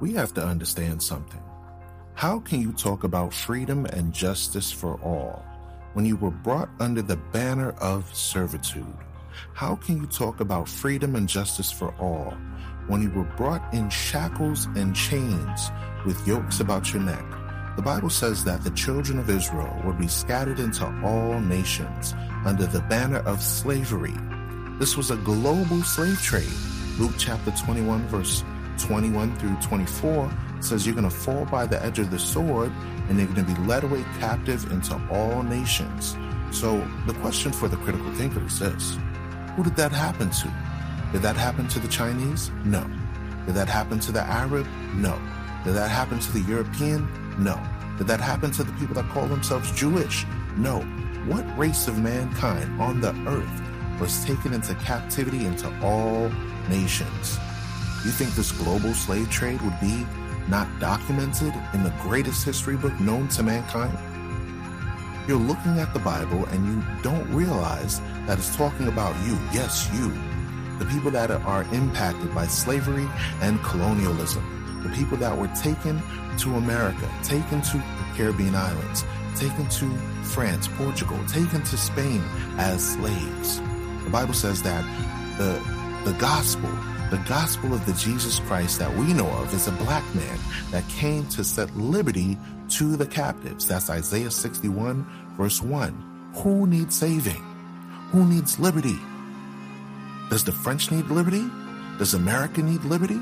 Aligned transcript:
we 0.00 0.12
have 0.12 0.34
to 0.34 0.44
understand 0.44 1.02
something. 1.02 1.42
How 2.14 2.38
can 2.38 2.60
you 2.60 2.72
talk 2.72 3.04
about 3.04 3.32
freedom 3.32 3.86
and 3.86 4.12
justice 4.12 4.70
for 4.70 5.00
all 5.02 5.44
when 5.94 6.04
you 6.04 6.16
were 6.16 6.30
brought 6.30 6.68
under 6.80 7.02
the 7.02 7.16
banner 7.16 7.70
of 7.80 8.14
servitude? 8.14 8.96
How 9.52 9.76
can 9.76 9.96
you 9.96 10.06
talk 10.06 10.40
about 10.40 10.68
freedom 10.68 11.16
and 11.16 11.28
justice 11.28 11.72
for 11.72 11.94
all 12.00 12.36
when 12.86 13.02
you 13.02 13.10
were 13.10 13.30
brought 13.36 13.72
in 13.74 13.90
shackles 13.90 14.66
and 14.76 14.94
chains 14.94 15.70
with 16.06 16.26
yokes 16.26 16.60
about 16.60 16.92
your 16.92 17.02
neck? 17.02 17.24
The 17.76 17.82
Bible 17.82 18.10
says 18.10 18.44
that 18.44 18.62
the 18.62 18.70
children 18.70 19.18
of 19.18 19.28
Israel 19.28 19.82
would 19.84 19.98
be 19.98 20.06
scattered 20.06 20.60
into 20.60 20.86
all 21.04 21.40
nations 21.40 22.14
under 22.44 22.66
the 22.66 22.80
banner 22.82 23.18
of 23.20 23.42
slavery. 23.42 24.14
This 24.78 24.96
was 24.96 25.10
a 25.10 25.16
global 25.16 25.82
slave 25.82 26.20
trade. 26.22 26.48
Luke 26.98 27.14
chapter 27.18 27.50
21, 27.50 28.06
verse 28.06 28.44
21 28.78 29.36
through 29.36 29.56
24 29.62 30.30
says 30.60 30.86
you're 30.86 30.94
going 30.94 31.08
to 31.08 31.14
fall 31.14 31.44
by 31.46 31.66
the 31.66 31.82
edge 31.84 31.98
of 31.98 32.10
the 32.10 32.18
sword 32.18 32.72
and 33.08 33.18
you're 33.18 33.28
going 33.28 33.46
to 33.46 33.54
be 33.54 33.60
led 33.66 33.84
away 33.84 34.04
captive 34.18 34.70
into 34.72 35.00
all 35.10 35.42
nations. 35.42 36.16
So 36.50 36.86
the 37.06 37.14
question 37.14 37.52
for 37.52 37.68
the 37.68 37.76
critical 37.78 38.12
thinker 38.14 38.44
is 38.46 38.58
this 38.58 38.96
Who 39.56 39.64
did 39.64 39.76
that 39.76 39.92
happen 39.92 40.30
to? 40.30 40.52
Did 41.12 41.22
that 41.22 41.36
happen 41.36 41.68
to 41.68 41.78
the 41.78 41.88
Chinese? 41.88 42.50
No. 42.64 42.88
Did 43.46 43.54
that 43.56 43.68
happen 43.68 44.00
to 44.00 44.12
the 44.12 44.22
Arab? 44.22 44.66
No. 44.94 45.18
Did 45.64 45.74
that 45.74 45.90
happen 45.90 46.18
to 46.18 46.32
the 46.32 46.40
European? 46.40 47.08
No. 47.38 47.60
Did 47.98 48.06
that 48.08 48.20
happen 48.20 48.50
to 48.52 48.64
the 48.64 48.72
people 48.74 48.94
that 48.94 49.08
call 49.10 49.26
themselves 49.26 49.70
Jewish? 49.72 50.26
No. 50.56 50.80
What 51.26 51.44
race 51.58 51.88
of 51.88 51.98
mankind 51.98 52.80
on 52.80 53.00
the 53.00 53.14
earth 53.28 54.00
was 54.00 54.24
taken 54.24 54.52
into 54.52 54.74
captivity 54.74 55.46
into 55.46 55.68
all 55.82 56.30
nations? 56.68 57.38
You 58.04 58.10
think 58.10 58.34
this 58.34 58.52
global 58.52 58.92
slave 58.92 59.30
trade 59.30 59.62
would 59.62 59.80
be 59.80 60.06
not 60.46 60.68
documented 60.78 61.54
in 61.72 61.82
the 61.82 61.94
greatest 62.02 62.44
history 62.44 62.76
book 62.76 62.92
known 63.00 63.28
to 63.28 63.42
mankind? 63.42 63.96
You're 65.26 65.38
looking 65.38 65.78
at 65.78 65.94
the 65.94 66.00
Bible 66.00 66.44
and 66.46 66.66
you 66.66 67.02
don't 67.02 67.26
realize 67.32 68.00
that 68.26 68.36
it's 68.36 68.54
talking 68.54 68.88
about 68.88 69.16
you. 69.24 69.38
Yes, 69.54 69.88
you. 69.94 70.12
The 70.78 70.84
people 70.84 71.10
that 71.12 71.30
are 71.30 71.62
impacted 71.72 72.34
by 72.34 72.46
slavery 72.46 73.08
and 73.40 73.62
colonialism. 73.62 74.82
The 74.82 74.90
people 74.90 75.16
that 75.16 75.34
were 75.34 75.48
taken 75.62 76.02
to 76.40 76.56
America, 76.56 77.10
taken 77.22 77.62
to 77.62 77.78
the 77.78 78.06
Caribbean 78.16 78.54
islands, 78.54 79.02
taken 79.34 79.66
to 79.66 79.88
France, 80.24 80.68
Portugal, 80.68 81.18
taken 81.26 81.62
to 81.62 81.76
Spain 81.78 82.22
as 82.58 82.92
slaves. 82.92 83.60
The 84.04 84.10
Bible 84.10 84.34
says 84.34 84.62
that 84.62 84.84
the, 85.38 85.58
the 86.04 86.14
gospel, 86.18 86.68
the 87.10 87.22
gospel 87.28 87.74
of 87.74 87.84
the 87.86 87.92
Jesus 87.94 88.40
Christ 88.40 88.78
that 88.78 88.94
we 88.96 89.12
know 89.12 89.28
of 89.28 89.52
is 89.54 89.68
a 89.68 89.72
black 89.72 90.04
man 90.14 90.38
that 90.70 90.88
came 90.88 91.26
to 91.28 91.44
set 91.44 91.74
liberty 91.76 92.36
to 92.70 92.96
the 92.96 93.06
captives. 93.06 93.66
That's 93.66 93.90
Isaiah 93.90 94.30
61, 94.30 95.06
verse 95.36 95.62
1. 95.62 96.32
Who 96.36 96.66
needs 96.66 96.96
saving? 96.96 97.42
Who 98.10 98.24
needs 98.24 98.58
liberty? 98.58 98.98
Does 100.30 100.44
the 100.44 100.52
French 100.52 100.90
need 100.90 101.06
liberty? 101.06 101.48
Does 101.98 102.14
America 102.14 102.62
need 102.62 102.84
liberty? 102.84 103.20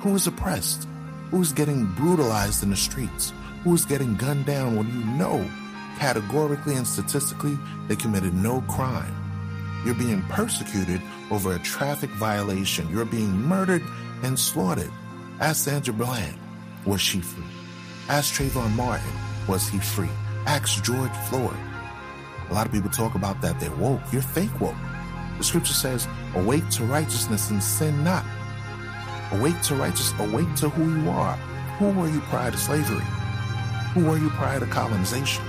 Who 0.00 0.14
is 0.14 0.26
oppressed? 0.26 0.86
who's 1.30 1.52
getting 1.52 1.86
brutalized 1.86 2.62
in 2.62 2.70
the 2.70 2.76
streets, 2.76 3.32
who's 3.62 3.84
getting 3.84 4.16
gunned 4.16 4.46
down 4.46 4.76
when 4.76 4.88
you 4.88 5.04
know 5.16 5.48
categorically 5.98 6.74
and 6.74 6.86
statistically 6.86 7.56
they 7.86 7.96
committed 7.96 8.34
no 8.34 8.60
crime. 8.62 9.14
You're 9.84 9.94
being 9.94 10.22
persecuted 10.22 11.00
over 11.30 11.54
a 11.54 11.58
traffic 11.60 12.10
violation. 12.10 12.88
You're 12.90 13.04
being 13.04 13.32
murdered 13.32 13.82
and 14.22 14.38
slaughtered. 14.38 14.90
Ask 15.40 15.64
Sandra 15.64 15.94
Bland, 15.94 16.38
was 16.84 17.00
she 17.00 17.20
free? 17.20 17.44
Ask 18.08 18.34
Trayvon 18.34 18.74
Martin, 18.76 19.10
was 19.48 19.68
he 19.68 19.78
free? 19.78 20.10
Ask 20.46 20.82
George 20.84 21.10
Floyd. 21.28 21.56
A 22.50 22.54
lot 22.54 22.66
of 22.66 22.72
people 22.72 22.90
talk 22.90 23.14
about 23.14 23.40
that 23.40 23.58
they're 23.60 23.74
woke. 23.76 24.00
You're 24.12 24.22
fake 24.22 24.60
woke. 24.60 24.74
The 25.38 25.44
scripture 25.44 25.72
says, 25.72 26.06
awake 26.34 26.68
to 26.70 26.84
righteousness 26.84 27.50
and 27.50 27.62
sin 27.62 28.04
not. 28.04 28.24
Awake 29.32 29.60
to 29.62 29.76
righteousness. 29.76 30.28
Awake 30.28 30.54
to 30.56 30.68
who 30.68 31.00
you 31.00 31.08
are. 31.08 31.36
Who 31.78 31.90
were 31.92 32.08
you 32.08 32.20
prior 32.22 32.50
to 32.50 32.58
slavery? 32.58 33.04
Who 33.94 34.04
were 34.04 34.18
you 34.18 34.28
prior 34.30 34.60
to 34.60 34.66
colonization? 34.66 35.44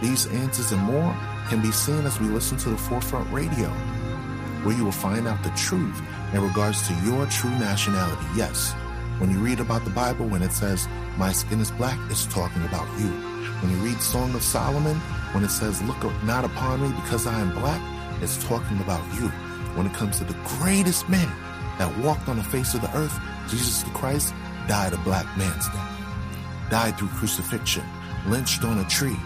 These 0.00 0.26
answers 0.28 0.72
and 0.72 0.82
more 0.82 1.14
can 1.52 1.60
be 1.60 1.70
seen 1.70 2.06
as 2.06 2.18
we 2.18 2.26
listen 2.28 2.56
to 2.56 2.70
the 2.70 2.78
Forefront 2.78 3.30
Radio, 3.30 3.68
where 4.64 4.74
you 4.74 4.86
will 4.86 4.90
find 4.90 5.28
out 5.28 5.42
the 5.42 5.50
truth 5.50 6.00
in 6.32 6.40
regards 6.40 6.88
to 6.88 6.94
your 7.04 7.26
true 7.26 7.50
nationality. 7.50 8.24
Yes, 8.34 8.72
when 9.18 9.30
you 9.30 9.38
read 9.38 9.60
about 9.60 9.84
the 9.84 9.90
Bible, 9.90 10.24
when 10.26 10.40
it 10.40 10.50
says, 10.52 10.88
My 11.18 11.30
skin 11.30 11.60
is 11.60 11.70
black, 11.72 11.98
it's 12.10 12.24
talking 12.24 12.64
about 12.64 12.88
you. 12.98 13.08
When 13.60 13.70
you 13.70 13.76
read 13.84 14.00
Song 14.00 14.34
of 14.34 14.42
Solomon, 14.42 14.96
when 15.34 15.44
it 15.44 15.50
says, 15.50 15.82
Look 15.82 16.02
not 16.24 16.46
upon 16.46 16.80
me 16.80 16.88
because 17.02 17.26
I 17.26 17.38
am 17.38 17.52
black, 17.52 17.82
it's 18.22 18.42
talking 18.46 18.80
about 18.80 19.04
you. 19.20 19.28
When 19.76 19.84
it 19.84 19.92
comes 19.92 20.20
to 20.20 20.24
the 20.24 20.38
greatest 20.58 21.06
man 21.10 21.28
that 21.76 21.94
walked 21.98 22.30
on 22.30 22.38
the 22.38 22.44
face 22.44 22.72
of 22.72 22.80
the 22.80 22.96
earth, 22.96 23.20
Jesus 23.50 23.82
the 23.82 23.90
Christ, 23.90 24.32
died 24.68 24.94
a 24.94 24.98
black 24.98 25.26
man's 25.36 25.68
death, 25.68 26.70
died 26.70 26.96
through 26.96 27.08
crucifixion, 27.08 27.84
lynched 28.26 28.64
on 28.64 28.78
a 28.78 28.88
tree. 28.88 29.18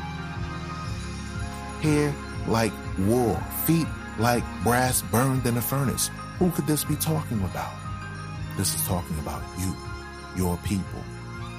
Hair 1.86 2.12
like 2.48 2.72
wool, 2.98 3.36
feet 3.64 3.86
like 4.18 4.42
brass 4.64 5.02
burned 5.02 5.46
in 5.46 5.56
a 5.56 5.60
furnace. 5.60 6.10
Who 6.40 6.50
could 6.50 6.66
this 6.66 6.82
be 6.82 6.96
talking 6.96 7.40
about? 7.44 7.72
This 8.56 8.74
is 8.74 8.84
talking 8.88 9.16
about 9.20 9.40
you, 9.56 9.72
your 10.36 10.56
people, 10.64 11.00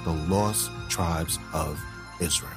the 0.04 0.12
lost 0.12 0.70
tribes 0.90 1.38
of 1.54 1.80
Israel. 2.20 2.52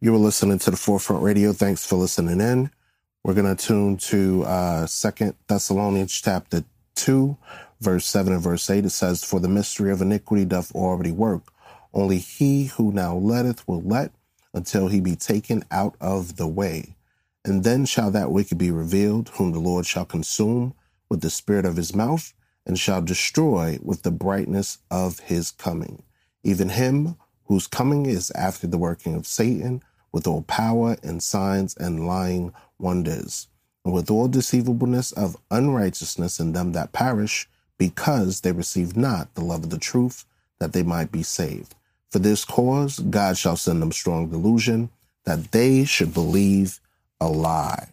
You 0.00 0.10
were 0.10 0.18
listening 0.18 0.58
to 0.58 0.72
the 0.72 0.76
Forefront 0.76 1.22
Radio. 1.22 1.52
Thanks 1.52 1.86
for 1.86 1.94
listening 1.94 2.40
in. 2.40 2.72
We're 3.22 3.34
going 3.34 3.54
to 3.56 3.66
tune 3.66 3.98
to 3.98 4.42
uh, 4.42 4.86
Second 4.86 5.34
Thessalonians 5.46 6.12
chapter 6.12 6.64
2, 6.96 7.36
verse 7.80 8.06
7 8.06 8.32
and 8.32 8.42
verse 8.42 8.68
8. 8.68 8.84
It 8.84 8.90
says, 8.90 9.24
For 9.24 9.40
the 9.40 9.48
mystery 9.48 9.90
of 9.90 10.02
iniquity 10.02 10.44
doth 10.44 10.74
already 10.74 11.12
work. 11.12 11.52
Only 11.92 12.18
he 12.18 12.66
who 12.66 12.92
now 12.92 13.16
letteth 13.16 13.66
will 13.68 13.82
let 13.82 14.12
until 14.52 14.88
he 14.88 15.00
be 15.00 15.16
taken 15.16 15.64
out 15.70 15.96
of 16.00 16.36
the 16.36 16.48
way. 16.48 16.96
And 17.44 17.62
then 17.62 17.84
shall 17.84 18.10
that 18.12 18.30
wicked 18.30 18.56
be 18.56 18.70
revealed, 18.70 19.30
whom 19.30 19.52
the 19.52 19.58
Lord 19.58 19.86
shall 19.86 20.04
consume 20.04 20.74
with 21.08 21.20
the 21.20 21.30
spirit 21.30 21.66
of 21.66 21.76
his 21.76 21.94
mouth, 21.94 22.32
and 22.66 22.78
shall 22.78 23.02
destroy 23.02 23.78
with 23.82 24.02
the 24.02 24.10
brightness 24.10 24.78
of 24.90 25.20
his 25.20 25.50
coming. 25.50 26.02
Even 26.42 26.70
him 26.70 27.16
whose 27.44 27.66
coming 27.66 28.06
is 28.06 28.30
after 28.32 28.66
the 28.66 28.78
working 28.78 29.14
of 29.14 29.26
Satan, 29.26 29.82
with 30.12 30.26
all 30.26 30.42
power 30.42 30.96
and 31.02 31.22
signs 31.22 31.76
and 31.76 32.06
lying 32.06 32.52
wonders, 32.78 33.48
and 33.84 33.92
with 33.92 34.10
all 34.10 34.28
deceivableness 34.28 35.12
of 35.12 35.36
unrighteousness 35.50 36.40
in 36.40 36.52
them 36.52 36.72
that 36.72 36.92
perish, 36.92 37.48
because 37.78 38.40
they 38.40 38.52
receive 38.52 38.96
not 38.96 39.34
the 39.34 39.44
love 39.44 39.64
of 39.64 39.70
the 39.70 39.78
truth, 39.78 40.24
that 40.58 40.72
they 40.72 40.82
might 40.82 41.12
be 41.12 41.22
saved. 41.22 41.74
For 42.10 42.18
this 42.18 42.44
cause, 42.44 43.00
God 43.00 43.36
shall 43.36 43.56
send 43.56 43.82
them 43.82 43.92
strong 43.92 44.28
delusion, 44.28 44.90
that 45.24 45.52
they 45.52 45.84
should 45.84 46.14
believe 46.14 46.80
a 47.20 47.28
lie. 47.28 47.88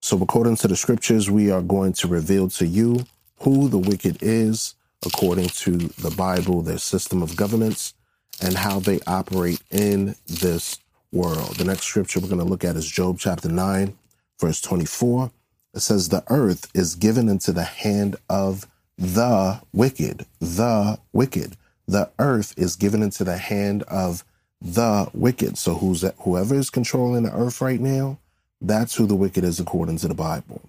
So, 0.00 0.20
according 0.22 0.56
to 0.56 0.68
the 0.68 0.76
scriptures, 0.76 1.30
we 1.30 1.50
are 1.50 1.62
going 1.62 1.92
to 1.94 2.08
reveal 2.08 2.48
to 2.50 2.66
you 2.66 3.04
who 3.40 3.68
the 3.68 3.78
wicked 3.78 4.18
is, 4.22 4.74
according 5.04 5.48
to 5.48 5.76
the 5.76 6.14
Bible, 6.16 6.62
their 6.62 6.78
system 6.78 7.22
of 7.22 7.36
governance, 7.36 7.94
and 8.40 8.54
how 8.54 8.78
they 8.78 9.00
operate 9.06 9.60
in 9.70 10.14
this 10.26 10.78
world. 11.12 11.56
The 11.56 11.64
next 11.64 11.82
scripture 11.84 12.20
we're 12.20 12.28
going 12.28 12.38
to 12.40 12.44
look 12.44 12.64
at 12.64 12.76
is 12.76 12.86
Job 12.88 13.18
chapter 13.18 13.48
9, 13.48 13.96
verse 14.40 14.60
24. 14.60 15.30
It 15.74 15.80
says, 15.80 16.08
The 16.08 16.24
earth 16.28 16.70
is 16.74 16.94
given 16.94 17.28
into 17.28 17.52
the 17.52 17.64
hand 17.64 18.16
of 18.28 18.66
the 18.98 19.60
wicked. 19.72 20.26
The 20.40 20.98
wicked. 21.12 21.56
The 21.86 22.10
earth 22.18 22.52
is 22.58 22.76
given 22.76 23.02
into 23.02 23.24
the 23.24 23.38
hand 23.38 23.84
of 23.84 24.24
the 24.60 25.08
wicked. 25.14 25.56
So 25.56 25.74
who's 25.74 26.00
that? 26.00 26.16
whoever 26.18 26.54
is 26.56 26.68
controlling 26.68 27.22
the 27.22 27.32
earth 27.32 27.60
right 27.60 27.80
now, 27.80 28.18
that's 28.60 28.96
who 28.96 29.06
the 29.06 29.14
wicked 29.14 29.44
is 29.44 29.60
according 29.60 29.98
to 29.98 30.08
the 30.08 30.14
Bible. 30.14 30.62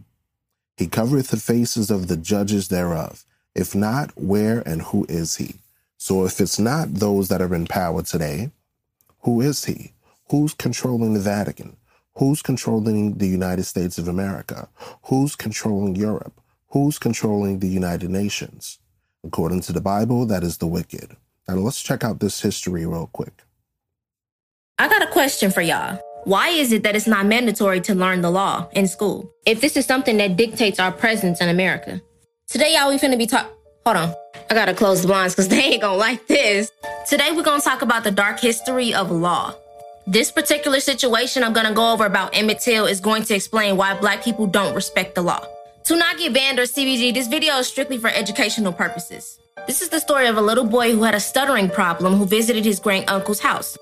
He 0.77 0.87
covereth 0.87 1.29
the 1.29 1.37
faces 1.37 1.89
of 1.89 2.07
the 2.07 2.15
judges 2.15 2.67
thereof. 2.67 3.25
If 3.55 3.75
not, 3.75 4.11
where 4.15 4.61
and 4.65 4.83
who 4.83 5.05
is 5.09 5.35
he? 5.37 5.55
So 5.97 6.23
if 6.23 6.39
it's 6.39 6.59
not 6.59 6.93
those 6.93 7.27
that 7.27 7.41
are 7.41 7.53
in 7.53 7.65
power 7.65 8.03
today, 8.03 8.51
who 9.23 9.41
is 9.41 9.65
he? 9.65 9.91
Who's 10.29 10.53
controlling 10.53 11.15
the 11.15 11.19
Vatican? 11.19 11.75
Who's 12.15 12.41
controlling 12.41 13.17
the 13.17 13.27
United 13.27 13.63
States 13.63 13.97
of 13.97 14.07
America? 14.07 14.69
Who's 15.03 15.35
controlling 15.35 15.95
Europe? 15.95 16.39
Who's 16.71 16.99
controlling 16.99 17.59
the 17.59 17.67
United 17.67 18.11
Nations? 18.11 18.77
According 19.23 19.61
to 19.61 19.73
the 19.73 19.81
Bible, 19.81 20.27
that 20.27 20.43
is 20.43 20.59
the 20.59 20.67
wicked. 20.67 21.17
Now 21.47 21.55
let's 21.55 21.81
check 21.81 22.03
out 22.03 22.19
this 22.19 22.41
history 22.41 22.85
real 22.85 23.09
quick. 23.11 23.41
I 24.77 24.87
got 24.87 25.01
a 25.01 25.07
question 25.07 25.49
for 25.49 25.61
y'all. 25.61 25.99
Why 26.25 26.49
is 26.49 26.71
it 26.71 26.83
that 26.83 26.95
it's 26.95 27.07
not 27.07 27.25
mandatory 27.25 27.81
to 27.81 27.95
learn 27.95 28.21
the 28.21 28.29
law 28.29 28.69
in 28.73 28.87
school 28.87 29.33
if 29.47 29.61
this 29.61 29.75
is 29.77 29.87
something 29.87 30.17
that 30.17 30.37
dictates 30.37 30.79
our 30.79 30.91
presence 30.91 31.41
in 31.41 31.49
America? 31.49 32.03
Today, 32.47 32.75
y'all, 32.75 32.89
we 32.89 32.99
finna 32.99 33.17
be 33.17 33.25
talk. 33.25 33.51
Hold 33.83 33.97
on. 33.97 34.15
I 34.51 34.53
gotta 34.53 34.75
close 34.75 35.01
the 35.01 35.07
blinds 35.07 35.33
because 35.33 35.47
they 35.53 35.63
ain't 35.63 35.81
gonna 35.81 35.97
like 35.97 36.27
this. 36.27 36.71
Today, 37.07 37.31
we're 37.31 37.41
gonna 37.41 37.63
talk 37.63 37.81
about 37.81 38.03
the 38.03 38.11
dark 38.11 38.39
history 38.39 38.93
of 38.93 39.09
law. 39.09 39.55
This 40.05 40.31
particular 40.31 40.81
situation 40.81 41.43
I'm 41.43 41.53
gonna 41.53 41.73
go 41.73 41.91
over 41.93 42.05
about 42.05 42.35
Emmett 42.35 42.59
Till 42.59 42.85
is 42.85 42.99
going 42.99 43.23
to 43.23 43.33
explain 43.33 43.75
why 43.75 43.99
black 43.99 44.23
people 44.23 44.45
don't 44.45 44.75
respect 44.75 45.15
the 45.15 45.23
law. 45.23 45.43
Get 46.19 46.33
banned 46.33 46.59
or 46.59 46.63
CBG, 46.63 47.13
this 47.13 47.27
video 47.27 47.53
is 47.59 47.67
strictly 47.67 47.97
for 47.97 48.09
educational 48.09 48.73
purposes. 48.73 49.39
This 49.67 49.81
is 49.81 49.87
the 49.87 50.01
story 50.01 50.27
of 50.27 50.35
a 50.35 50.41
little 50.41 50.65
boy 50.65 50.91
who 50.91 51.03
had 51.03 51.15
a 51.15 51.19
stuttering 51.19 51.69
problem 51.69 52.15
who 52.15 52.25
visited 52.25 52.65
his 52.65 52.77
great 52.77 53.09
uncle's 53.09 53.39
house. 53.39 53.77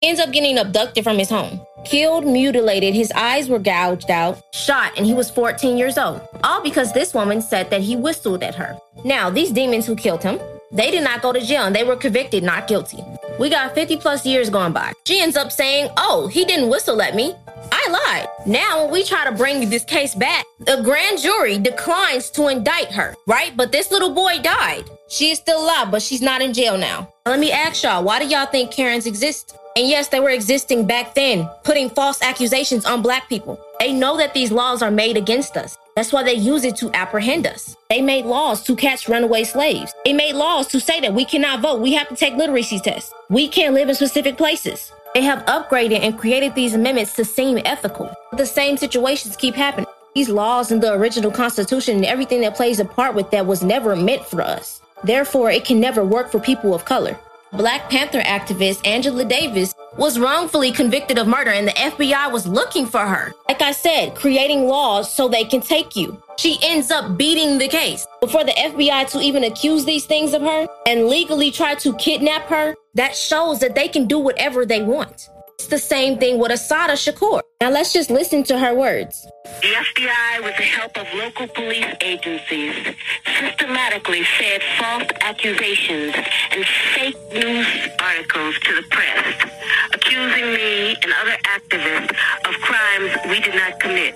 He 0.00 0.08
ends 0.08 0.20
up 0.20 0.32
getting 0.32 0.58
abducted 0.58 1.04
from 1.04 1.16
his 1.16 1.30
home, 1.30 1.60
killed, 1.84 2.26
mutilated, 2.26 2.94
his 2.94 3.12
eyes 3.12 3.48
were 3.48 3.60
gouged 3.60 4.10
out, 4.10 4.42
shot, 4.52 4.92
and 4.96 5.06
he 5.06 5.14
was 5.14 5.30
14 5.30 5.78
years 5.78 5.96
old. 5.96 6.20
All 6.42 6.60
because 6.64 6.92
this 6.92 7.14
woman 7.14 7.40
said 7.40 7.70
that 7.70 7.80
he 7.80 7.94
whistled 7.94 8.42
at 8.42 8.56
her. 8.56 8.76
Now, 9.04 9.30
these 9.30 9.52
demons 9.52 9.86
who 9.86 9.94
killed 9.94 10.24
him, 10.24 10.40
they 10.72 10.90
did 10.90 11.04
not 11.04 11.22
go 11.22 11.32
to 11.32 11.40
jail 11.40 11.62
and 11.62 11.76
they 11.76 11.84
were 11.84 11.94
convicted 11.94 12.42
not 12.42 12.66
guilty. 12.66 13.04
We 13.38 13.50
got 13.50 13.74
50 13.74 13.98
plus 13.98 14.24
years 14.24 14.48
going 14.48 14.72
by. 14.72 14.92
She 15.04 15.20
ends 15.20 15.36
up 15.36 15.52
saying, 15.52 15.90
Oh, 15.98 16.26
he 16.26 16.44
didn't 16.44 16.70
whistle 16.70 17.02
at 17.02 17.14
me. 17.14 17.34
I 17.70 17.88
lied. 17.90 18.28
Now, 18.46 18.82
when 18.84 18.92
we 18.92 19.04
try 19.04 19.24
to 19.24 19.32
bring 19.32 19.68
this 19.68 19.84
case 19.84 20.14
back, 20.14 20.46
the 20.60 20.80
grand 20.82 21.20
jury 21.20 21.58
declines 21.58 22.30
to 22.30 22.48
indict 22.48 22.90
her, 22.92 23.14
right? 23.26 23.54
But 23.56 23.72
this 23.72 23.90
little 23.90 24.14
boy 24.14 24.38
died. 24.42 24.88
She 25.08 25.30
is 25.30 25.38
still 25.38 25.62
alive, 25.62 25.90
but 25.90 26.02
she's 26.02 26.22
not 26.22 26.40
in 26.40 26.54
jail 26.54 26.78
now. 26.78 27.12
Let 27.26 27.38
me 27.38 27.52
ask 27.52 27.82
y'all, 27.82 28.02
why 28.04 28.20
do 28.20 28.26
y'all 28.26 28.46
think 28.46 28.70
Karens 28.70 29.06
exist? 29.06 29.54
And 29.76 29.86
yes, 29.86 30.08
they 30.08 30.20
were 30.20 30.30
existing 30.30 30.86
back 30.86 31.14
then, 31.14 31.48
putting 31.62 31.90
false 31.90 32.22
accusations 32.22 32.86
on 32.86 33.02
black 33.02 33.28
people. 33.28 33.60
They 33.80 33.92
know 33.92 34.16
that 34.16 34.32
these 34.32 34.50
laws 34.50 34.80
are 34.80 34.90
made 34.90 35.18
against 35.18 35.56
us. 35.58 35.76
That's 35.96 36.12
why 36.12 36.22
they 36.22 36.34
use 36.34 36.64
it 36.64 36.76
to 36.76 36.92
apprehend 36.92 37.46
us. 37.46 37.74
They 37.88 38.02
made 38.02 38.26
laws 38.26 38.62
to 38.64 38.76
catch 38.76 39.08
runaway 39.08 39.44
slaves. 39.44 39.94
They 40.04 40.12
made 40.12 40.34
laws 40.34 40.66
to 40.68 40.78
say 40.78 41.00
that 41.00 41.14
we 41.14 41.24
cannot 41.24 41.60
vote. 41.60 41.80
We 41.80 41.94
have 41.94 42.08
to 42.10 42.14
take 42.14 42.34
literacy 42.34 42.80
tests. 42.80 43.14
We 43.30 43.48
can't 43.48 43.72
live 43.72 43.88
in 43.88 43.94
specific 43.94 44.36
places. 44.36 44.92
They 45.14 45.22
have 45.22 45.46
upgraded 45.46 46.00
and 46.00 46.18
created 46.18 46.54
these 46.54 46.74
amendments 46.74 47.14
to 47.14 47.24
seem 47.24 47.58
ethical. 47.64 48.12
But 48.30 48.36
the 48.36 48.44
same 48.44 48.76
situations 48.76 49.36
keep 49.36 49.54
happening. 49.54 49.86
These 50.14 50.28
laws 50.28 50.70
and 50.70 50.82
the 50.82 50.92
original 50.92 51.30
Constitution 51.30 51.96
and 51.96 52.04
everything 52.04 52.42
that 52.42 52.56
plays 52.56 52.78
a 52.78 52.84
part 52.84 53.14
with 53.14 53.30
that 53.30 53.46
was 53.46 53.62
never 53.62 53.96
meant 53.96 54.26
for 54.26 54.42
us. 54.42 54.82
Therefore, 55.02 55.50
it 55.50 55.64
can 55.64 55.80
never 55.80 56.04
work 56.04 56.30
for 56.30 56.38
people 56.38 56.74
of 56.74 56.84
color. 56.84 57.18
Black 57.52 57.88
Panther 57.88 58.20
activist 58.20 58.84
Angela 58.86 59.24
Davis 59.24 59.74
was 59.96 60.18
wrongfully 60.18 60.72
convicted 60.72 61.16
of 61.16 61.28
murder 61.28 61.52
and 61.52 61.68
the 61.68 61.72
FBI 61.72 62.30
was 62.30 62.46
looking 62.46 62.86
for 62.86 63.06
her. 63.06 63.32
Like 63.48 63.62
I 63.62 63.72
said, 63.72 64.14
creating 64.14 64.66
laws 64.66 65.12
so 65.12 65.28
they 65.28 65.44
can 65.44 65.60
take 65.60 65.94
you. 65.94 66.20
She 66.36 66.58
ends 66.62 66.90
up 66.90 67.16
beating 67.16 67.58
the 67.58 67.68
case. 67.68 68.06
Before 68.20 68.44
the 68.44 68.52
FBI 68.52 69.10
to 69.12 69.20
even 69.20 69.44
accuse 69.44 69.84
these 69.84 70.04
things 70.04 70.34
of 70.34 70.42
her 70.42 70.66
and 70.86 71.06
legally 71.06 71.50
try 71.50 71.76
to 71.76 71.94
kidnap 71.94 72.46
her, 72.48 72.74
that 72.94 73.16
shows 73.16 73.60
that 73.60 73.74
they 73.74 73.88
can 73.88 74.06
do 74.06 74.18
whatever 74.18 74.66
they 74.66 74.82
want. 74.82 75.30
It's 75.66 75.82
the 75.82 75.88
same 75.96 76.16
thing 76.16 76.38
with 76.38 76.52
Assata 76.52 76.92
Shakur. 76.92 77.40
Now 77.60 77.70
let's 77.70 77.92
just 77.92 78.08
listen 78.08 78.44
to 78.44 78.56
her 78.56 78.72
words. 78.72 79.26
The 79.62 79.72
FBI, 79.74 80.44
with 80.44 80.56
the 80.56 80.62
help 80.62 80.96
of 80.96 81.12
local 81.12 81.48
police 81.48 81.92
agencies, 82.02 82.94
systematically 83.40 84.22
fed 84.38 84.62
false 84.78 85.10
accusations 85.22 86.14
and 86.52 86.64
fake 86.94 87.16
news 87.32 87.66
articles 87.98 88.54
to 88.60 88.74
the 88.76 88.82
press, 88.90 89.50
accusing 89.92 90.54
me 90.54 90.94
and 91.02 91.12
other 91.20 91.36
activists 91.56 92.10
of 92.44 92.54
crimes 92.60 93.10
we 93.28 93.40
did 93.40 93.56
not 93.56 93.80
commit. 93.80 94.14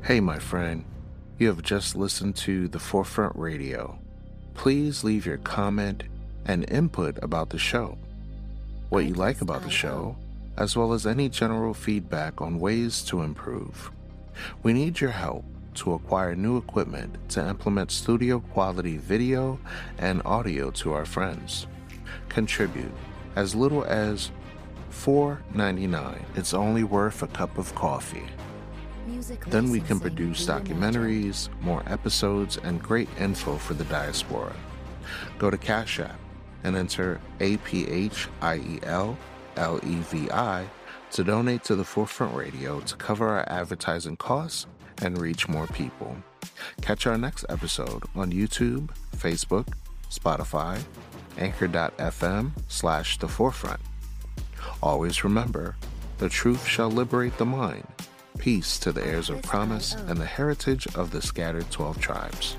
Hey, 0.03 0.19
my 0.19 0.39
friend. 0.39 0.85
You 1.37 1.47
have 1.47 1.61
just 1.61 1.95
listened 1.95 2.35
to 2.37 2.67
the 2.67 2.79
Forefront 2.79 3.35
Radio. 3.37 3.97
Please 4.53 5.05
leave 5.05 5.25
your 5.25 5.37
comment 5.37 6.03
and 6.45 6.69
input 6.69 7.17
about 7.23 7.49
the 7.49 7.57
show, 7.57 7.97
what 8.89 9.05
you 9.05 9.13
like 9.13 9.39
about 9.39 9.63
the 9.63 9.69
show, 9.69 10.17
as 10.57 10.75
well 10.75 10.91
as 10.91 11.07
any 11.07 11.29
general 11.29 11.73
feedback 11.73 12.41
on 12.41 12.59
ways 12.59 13.01
to 13.03 13.21
improve. 13.21 13.89
We 14.63 14.73
need 14.73 14.99
your 14.99 15.11
help 15.11 15.45
to 15.75 15.93
acquire 15.93 16.35
new 16.35 16.57
equipment 16.57 17.15
to 17.29 17.47
implement 17.47 17.91
studio 17.91 18.39
quality 18.39 18.97
video 18.97 19.59
and 19.97 20.21
audio 20.25 20.71
to 20.71 20.93
our 20.93 21.05
friends. 21.05 21.67
Contribute 22.29 22.91
as 23.35 23.55
little 23.55 23.83
as 23.85 24.31
$4.99. 24.91 26.21
It's 26.35 26.53
only 26.53 26.83
worth 26.83 27.23
a 27.23 27.27
cup 27.27 27.57
of 27.57 27.73
coffee. 27.75 28.27
Then 29.47 29.71
we 29.71 29.79
can 29.79 29.99
produce 29.99 30.45
documentaries, 30.45 31.49
more 31.61 31.83
episodes, 31.87 32.57
and 32.57 32.81
great 32.81 33.09
info 33.19 33.57
for 33.57 33.73
the 33.73 33.85
diaspora. 33.85 34.55
Go 35.37 35.49
to 35.49 35.57
Cash 35.57 35.99
App 35.99 36.19
and 36.63 36.75
enter 36.75 37.19
APHIEL 37.39 39.17
LEVI 39.55 40.69
to 41.11 41.23
donate 41.23 41.63
to 41.63 41.75
the 41.75 41.83
Forefront 41.83 42.35
Radio 42.35 42.79
to 42.81 42.95
cover 42.95 43.27
our 43.27 43.45
advertising 43.49 44.15
costs 44.17 44.67
and 45.01 45.17
reach 45.17 45.47
more 45.47 45.67
people. 45.67 46.15
Catch 46.81 47.07
our 47.07 47.17
next 47.17 47.45
episode 47.49 48.03
on 48.15 48.31
YouTube, 48.31 48.89
Facebook, 49.15 49.73
Spotify, 50.09 50.81
anchor.fm 51.37 52.51
slash 52.67 53.17
the 53.17 53.27
forefront. 53.27 53.79
Always 54.81 55.23
remember, 55.23 55.75
the 56.17 56.29
truth 56.29 56.65
shall 56.65 56.89
liberate 56.89 57.37
the 57.37 57.45
mind. 57.45 57.87
Peace 58.37 58.79
to 58.79 58.91
the 58.91 59.05
heirs 59.05 59.29
of 59.29 59.41
promise 59.41 59.93
and 59.93 60.17
the 60.17 60.25
heritage 60.25 60.87
of 60.95 61.11
the 61.11 61.21
scattered 61.21 61.69
12 61.71 61.99
tribes. 61.99 62.55